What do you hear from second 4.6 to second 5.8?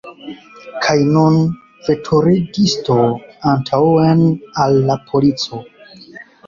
al la polico!